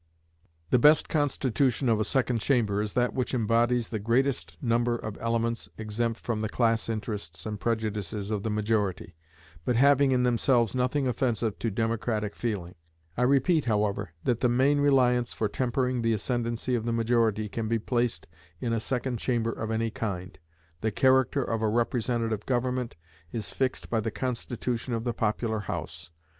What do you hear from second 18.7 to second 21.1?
a Second Chamber of any kind. The